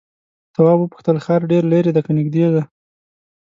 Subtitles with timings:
[0.53, 2.63] تواب وپوښتل ښار ډېر ليرې دی که نږدې دی؟